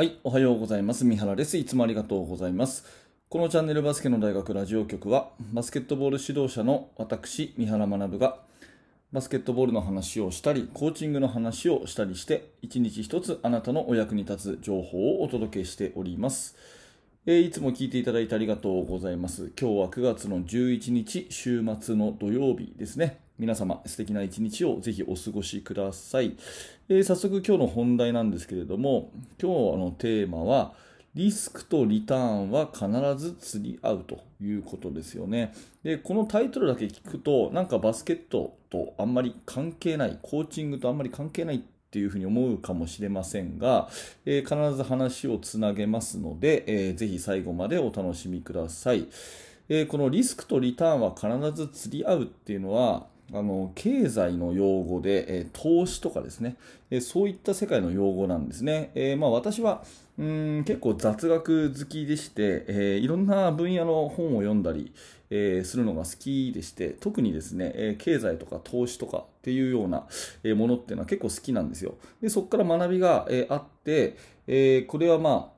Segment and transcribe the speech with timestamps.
[0.00, 1.04] はい、おはようございます。
[1.04, 1.58] 三原です。
[1.58, 2.86] いつもありがとうございます。
[3.28, 8.38] このチャンネルバスケの大学ラジオ局は、バスケットボール指導者の私、三原学が、
[9.12, 16.56] バスケットボールの話をしたり、コーチングの話をしたりして、一日一つあなたのお役に立つ情報をお届けしております。
[17.26, 19.52] えーいつも聞いていただいてありがとうございます。
[19.60, 23.18] 今日は9月の11日、週末の土曜日ですね。
[23.40, 26.36] 皆様、素敵な一日をぜひお過ごしください。
[26.90, 30.74] えー早速今日の本題なんですけれども、今日のテーマは、
[31.14, 32.86] リスクとリターンは必
[33.16, 35.54] ず釣り合うということですよね。
[35.82, 43.88] で、このタイトルだけ聞くと、なんかバスケットとあんまり関係ない、コーチングとあんまり関係ないっていうふうに思うかもしれませんが、
[44.26, 49.08] えー必ず話をつなげますので、えーぜひ最後までお楽しみください。
[49.70, 56.56] えーこのリスクとリターンは必ず釣り合うっていうのは、あの経済の用語で、え投資とかですね、
[56.90, 58.90] えそういった世界の用語なんですね。
[58.94, 59.84] えまあ、私は
[60.18, 64.92] うん結構雑学好きでして、えいろんな分野の本を読んだり、
[65.30, 70.06] えするのが好きでして、特にですね、え経済とか投資とかっていうような
[70.56, 71.94] ものっていうのは結構好きなんですよ。
[72.20, 75.52] で、そこから学びが、えあって、えこれはま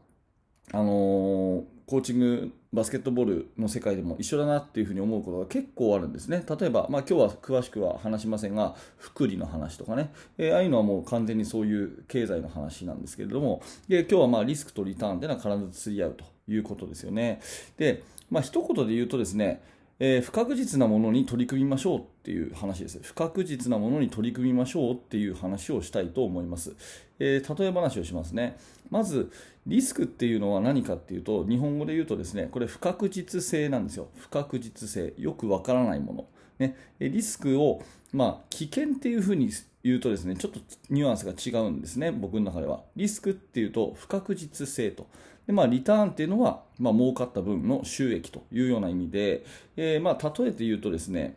[0.72, 6.42] あ、あのーコーチング、バスケットボールの世界でも一緒だなっていうふうに思うことが結構あるんですね。
[6.58, 17.42] 例えば、まあ、今日は詳しくは話しませんが、福利の話とかね、えーああいうのはもう完全にそういう経済の話なんですけれども、で今日はまあリスクとリターンっていうのは必ず釣り合うということですよね。
[17.76, 19.60] で、まあ一言で言うとですね、
[19.98, 23.00] えー不確実なものに取り組みましょうっていう話です。
[23.02, 26.74] 不確実なものに取り組みましょうっていう話をしたいと思います。
[27.18, 28.56] えー例え話をしますね。
[28.88, 29.30] まず、
[29.66, 34.08] リスクっていうのは何かっていうと、日本語で言うとですね、これ不確実性なんですよ。
[34.16, 35.14] 不確実性。
[35.18, 36.26] よくわからないもの。
[36.58, 37.82] ね、リスクを、
[38.12, 39.50] まあ、危険っていうふうに
[39.84, 40.60] 言うとですね、ちょっと
[40.90, 42.82] ニュアンスが違うんですね、僕の中では。
[42.96, 45.06] リスクっていうと不確実性と。
[45.46, 49.44] でまあ、リターンっていうのは、まあ、儲かった分の収益というような意味で、
[49.76, 51.36] えーまあ、例えて言うとですね、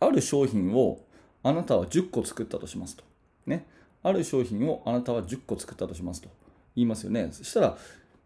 [0.00, 1.00] ある商品を
[1.42, 3.04] あなたは10個作ったとしますと。
[3.46, 3.66] ね。
[4.02, 6.28] ある商品をあなたは10個作ったとしますと
[6.76, 7.28] 言いますよね。
[7.32, 7.78] そしたら、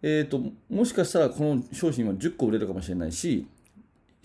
[0.03, 3.47] えーと、もしかしたらこの商品は10個売れるかもしれないし、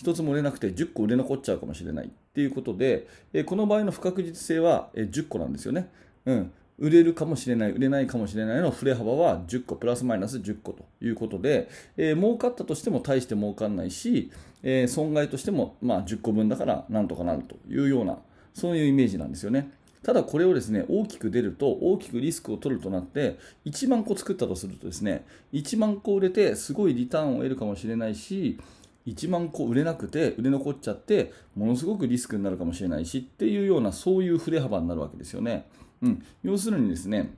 [0.01, 5.89] 1つも売れなくて10個売れ残っちゃうかもしれないっていうことで、えこの場合の不確実性はえー10個なんですよね。
[6.25, 6.51] うん。
[6.79, 18.19] 売れるかもしれない、売れないかもしれないの振れ幅は10個、プラスマイナス10個ということで、えー儲かったとしても大して儲かんないし、えー損害としても、まあ、10個分だからなんとかなるというような、
[18.53, 19.71] そういうイメージなんですよね。
[20.03, 28.59] ただこれをですね、大きく出ると、大きくリスクを取るとなって、1万個作ったとするとですね、1万個売れて、すごいリターンを得るかもしれないし、
[29.05, 35.65] 1万個売れなくて、売れ残っちゃって、ものすごくリスクになるかもしれないしっていうような、そういう振れ幅になるわけですよね。
[36.01, 36.25] うん。
[36.43, 37.33] 要するにですね、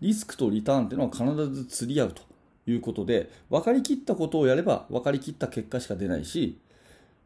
[0.00, 2.22] リスクとリターンっていうのは必ず釣り合うと
[2.66, 6.58] いうことで、分かりきったことをやれば分かりきった結果しか出ないし、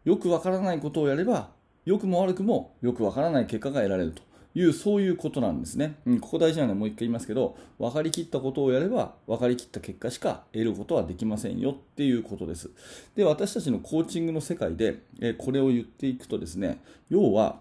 [0.05, 1.51] よく分からないことをやれば、
[1.85, 4.23] 良くも悪くもよく分からない結果が得られると
[4.55, 5.97] いう、そういうことなんですね。
[6.07, 12.71] うん、ここ大事なのでもう一回言いますけど、分かりきったことをやれば、分かりきった結果しか得ることはできませんよっていうことです。
[13.15, 17.61] で、私たちのコーチングの世界で、えこれを言っていくとですね、要は、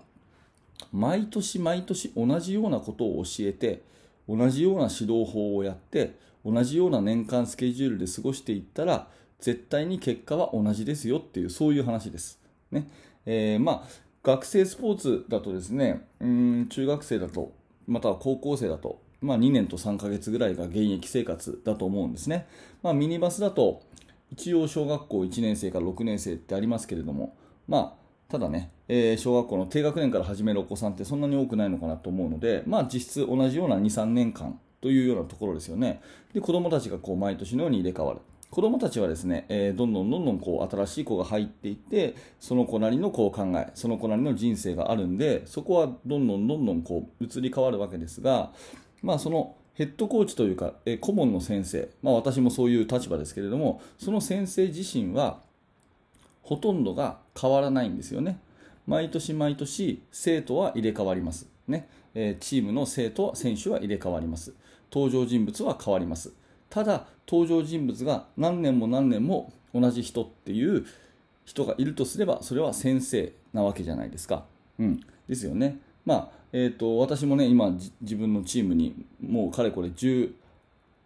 [0.91, 3.81] 毎年毎年同じようなことを教えて
[4.27, 9.07] 同じような指導法をやって同じような年間スケジュールで過ごしていったら
[9.39, 12.39] 絶対に結果は同じですよっていうそういう話です。
[12.71, 12.87] ね
[13.25, 13.87] えーまあ、
[14.23, 17.51] 学生スポーツだとですねうん中学生だと
[17.87, 22.47] または高校生だと、まあ、2年と3ヶ月ぐらいが現役生活だと思うんですね。
[22.83, 23.81] まあ、ミニバスだと
[24.31, 27.35] 一応小学校1年生から6年生ってありますけれども、
[27.67, 36.01] まあ、ただね、えー小学校の低学年から始めるお子さんってそんなに多くないのかなと思うので、まあ、実質同じような2、3年間というようなところですよね。
[36.33, 38.19] で、子供たちがこう毎年のように入れ替わる。
[38.51, 48.51] 子供たちはですね、えーどんどんどんどんこう新しい子が入っていって、その子なりのこう考え、その子なりの人生があるんで、そこはどんどんどんどんこう移り変わるわけですが、
[49.01, 55.39] まあ、そのヘッドコーチというか、えー顧問の先生、まあ、私もそういう立場ですけれども、その先生自身は、
[56.41, 58.37] ほとんどが変わらないんですよね。
[58.85, 61.47] 毎年毎年生徒は入れ替わります。
[61.69, 64.53] ねえーチームの生徒、選手は入れ替わります。
[64.91, 66.33] 登場人物は変わります。
[66.71, 70.85] ただ、登場人物が何年も何年も同じ人っていう
[71.45, 74.45] 人がいるとすれば、それは先生なわけじゃないですか。
[74.79, 75.79] うん、ですよね。
[76.05, 77.69] まあえー、と私もね、今、
[78.01, 80.31] 自分のチームにもうかれこれ10、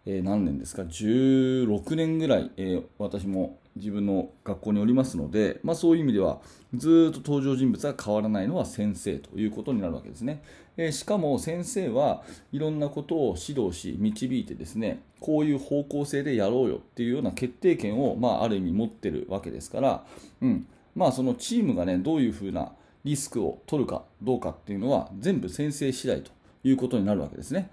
[0.06, 6.40] えー何年ですか、16年ぐらい、えー私も自分の学校におりますので、まあ、そういう意味では
[6.74, 10.42] ずっと登場人物が変わらないのは先生ということになるわけですね、
[10.78, 12.24] えー、しかも先生は
[12.54, 20.06] いろんなことを指導し導いてですねこういう方向性でやろうよっていうような決定権を、まあ、ある意味持ってるわけですから、
[20.42, 20.68] うん。
[20.96, 22.72] まあ、そのチームがねどういうふうな
[23.04, 26.32] リスクを取るかどうかっていうのは全部先生次第と
[26.64, 27.70] いうことになるわけですね。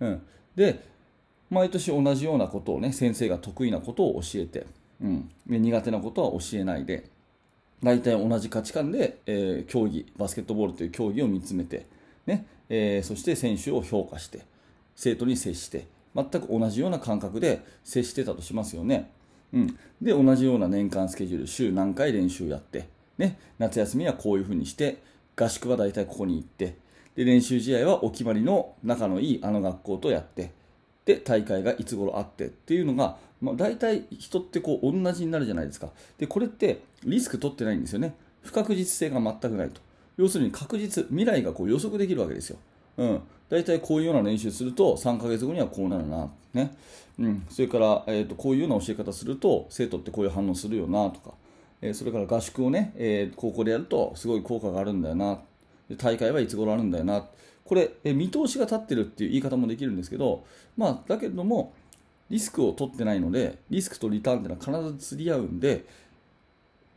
[0.00, 0.22] うん、
[0.56, 0.91] で
[1.52, 4.66] 毎年同じようなことをね先生が得意なことを教えて、
[5.02, 7.04] うん、苦手なことは教えないで
[7.82, 11.86] 大体同じ価値観で、えー、競技バスケットボールという競技を見つめて、
[12.26, 12.46] ね。
[12.68, 14.46] えー、そして選手を評価して
[14.94, 19.10] 生徒に接して全く同じような感覚で接してたとしますよね。
[19.52, 22.88] うん、で同じような年間スケジュール週何回練習やって、
[23.18, 25.02] ね、夏休みはこういうふうにして
[25.36, 26.76] 合宿は大体ここに行って
[27.14, 30.52] で練習試合はお決まりの仲のいいあの学校とやって
[31.04, 35.90] で大会がいつ頃あってっていうのが、まあ、大体人ってこう同じになるじゃないですか。
[36.18, 38.14] でこれってリスク取ってないんですよね。
[38.42, 39.80] 不確実性が全くないと。
[40.16, 42.58] 要するに確実未来がこう予測できるわけですよ、
[42.98, 46.74] うん、大体こういうような練習すると3ヶ月後にはこうなるな、ね。
[47.18, 51.34] うん、それから、えーと、こういうような教え方すると生徒ってこういう反応するよなとか、
[51.82, 55.38] えー、それから合宿をね、えー、高校でやるとすごい効果があるんだよな
[55.96, 57.26] 大会はいつ頃あるんだよな。
[57.64, 60.44] これ、見通しが立ってるっていう言い方もできるんですけど、
[60.76, 61.72] まあ、だけども
[62.30, 65.84] リスクを取ってないのでリスクとリターンっていうのは必ず釣り合うんで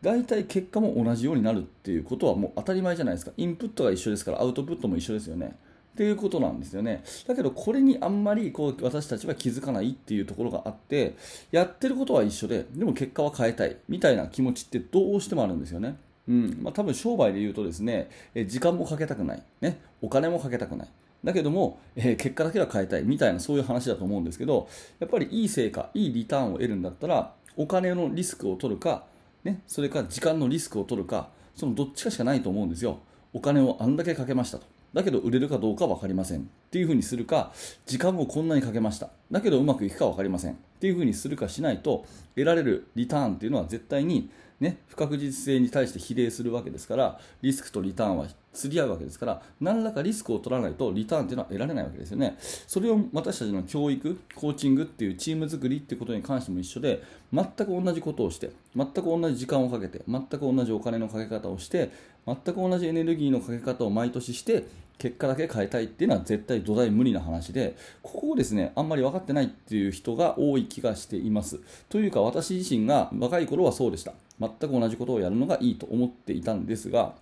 [0.02, 3.32] 大体結果も同じようになるっていうことはもう当たり前じゃないですか。
[3.38, 5.56] インプットが一緒ですからアウトプットも一緒ですよね。
[5.94, 7.04] っていうことなんですよね。
[7.26, 11.16] だけどこれにあんまりこう私たちは気づかないっていうところがあって
[11.52, 15.98] やってることは一緒ででも結果は変えたいみたいな気持ちってどうしてもあるんですよね。
[16.28, 20.88] うんまあ、多分商売で言うとですね、え時間もかけたくない、ね、お金もかけたくない。
[21.24, 24.68] だけども、えー、結果だけは変えたいみたいなそういう話だと思うんですけど、
[25.00, 29.06] やっぱりいい成果、いいリターンを得るんだったら、お金のリスクを取るか、
[29.44, 33.00] ね、それから時間のリスクを取るか、そのどっちかしかないと思うんですよ。
[33.34, 34.66] お金をあんだけかけましたと。
[34.94, 37.52] だけど売れるかどうか分かりませんっていうふうにするか、
[37.86, 39.10] 時間もこんなにかけました。
[39.32, 42.06] だけどうまくいくか分かりませんっていうふうにするかしないと、
[42.36, 44.30] 得られるリターンっていうのは絶対に
[44.60, 52.38] ね、不確実性に対して比例するわけですからリスクとリターンは釣り合うわけですから何らかリスクを取らないとリターンというのは得られないわけですよね。
[52.40, 57.04] それを私たちの教育コーチングっていうチーム作りっていうことに関しても一緒で
[57.34, 61.92] 全く同じことをして全く同じ時間をかけて全く同じお金のかけ方をして
[62.26, 64.66] 全く同じエネルギーのかけ方を毎年して
[64.98, 71.60] 結果だけ変えたいっていうのは絶対土台無理な話でここをですねあんまり分かってないっていう人が多い気がしています。
[71.90, 74.14] というか私自身が若い頃はそうでした。
[74.40, 77.14] 全く同じことをやるのがいいと思っていたんですが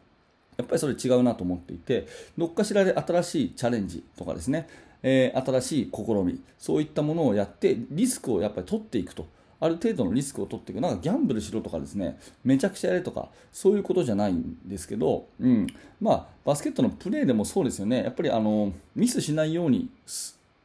[0.57, 2.07] やっぱりそれ違うなと思っていて
[2.37, 4.67] どっかしらで新しいチャレンジとかですね、
[5.01, 9.25] えー、新しい試みそういったものをやってリスクをやっぱり取っていくと。
[9.63, 15.67] ある程度のリスクを取っていく、なんかギャンブルしろとかですね、めちゃくちゃやれとか、そういうことじゃないんですけど、うん、
[16.01, 19.89] まあ、バスケットのプレーでもそうですよね、やっぱりあのミスしないように、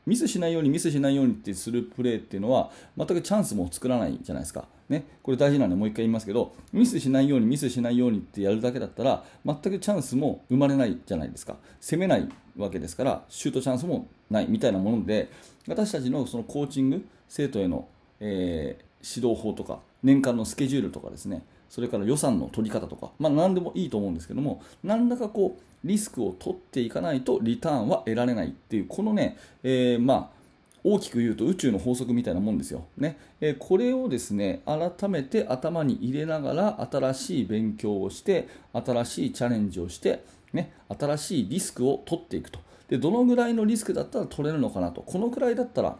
[0.08, 4.66] ミスしないように、ミスしないようにってするプレーっていうのは、全くチャンスも作らないじゃないですか。
[4.88, 11.56] ね、これ大事なんでもう一回言いますけど、ミスしないように、ミスしないようにってやるだけだったら、全くチャンスも生まれないじゃないですか。
[11.80, 15.28] 攻めないわけですから、シュートチャンスもないみたいなもので、
[15.68, 17.86] 私たちのそのコーチング、生徒への、
[18.20, 30.38] えー指導法とか年間のスケジュールとかですねそれから予算の取り方とか、まあ、何でもいいと思うんですけども何らかこうリスクを取っていかないとリターンは得られないっていうこのね、えー、まあ
[30.84, 32.84] 大きく言うと宇宙の法則みたいなもんですよ。
[32.96, 33.18] ね。
[33.40, 42.60] えー、これをですね改めて頭に入れながら新しい勉強をして新しいチャレンジをして、ね、新しいリスクを取っていくと。
[42.88, 45.02] でどのぐらいのリスクだったら取れるのかなと。
[45.02, 45.96] このくらいだったら、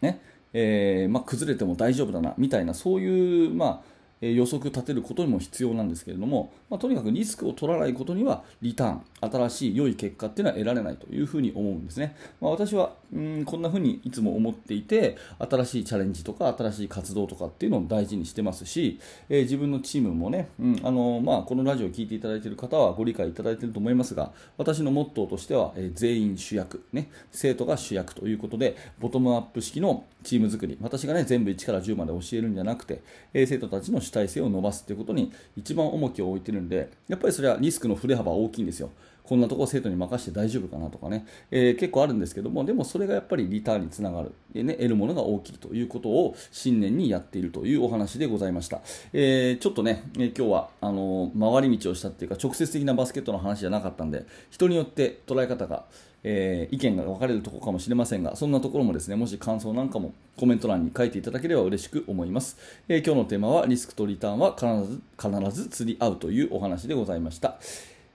[0.00, 0.20] ね
[0.52, 33.02] えー、まあ、崩れても大丈夫だなみたいなそういう、まあ予測立てることにも必要なんですけれども、まあ、とにかくリスクを取らないことにはリターン新しい良い結果っていうのは得られないというふうに思うんですね、まあ、私はうんこんなふうにいつも思っていて新しいチャレンジとか新しい活動とかっていうのを大事にしてますし、えー、自分のチームもね、うんあのまあ、このラジオを聴いていただいている方はご理解いただいていると思いますが私のモットーとしては、えー、全員主役、ね、生徒が主役ということでボトムアップ式のチーム作り私がね全部1から10まで教えるんじゃなくて、
[33.32, 38.90] え、生徒たちの主体性を伸ばすということに一番重きを置いてるんでやっぱりそれはリスクの振れ幅大きいんですよ。
[39.26, 48.82] こんなところ生徒に任せて大丈夫かなとかね、えー、結構あるんですけども、でもそれがやっぱりリターンにつながる、でね、得るものが大きいということを新年にやっているというお話でございました。
[49.12, 55.86] えー、ちょっとね、えー、今日はあの回り道をしたっていうか、直接的なバスケットの話じゃなかったんで、人によって捉え方が
[56.28, 62.58] えー、意見が分かれるところかもしれませんが、そんなところもですね、もし感想なんかもコメント欄に書いていただければ嬉しく思います。
[62.88, 67.58] えー、今日のテーマは、リスクとリターンは必ず必ず釣り合うというお話でございました。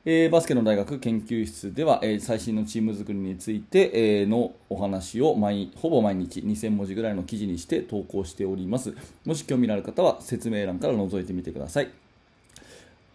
[0.03, 8.93] えー、バスケの大学研究室では、えー、最新のチーム作りについて、えー、のお話を毎ほぼ毎日2000文字ぐらいの記事にして投稿しております。
[9.23, 11.89] もし興味のある方は説明欄から覗いてみてください。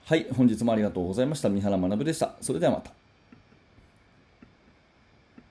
[0.07, 1.51] はい、本日もありがとうございました。
[1.51, 2.37] 三原学でした。
[2.41, 3.06] それではまた。